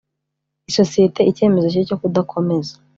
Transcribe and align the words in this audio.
Isosiyete 0.69 1.21
icyemezo 1.31 1.67
cye 1.73 1.81
cyo 1.87 1.97
kudakomeza 2.01 2.73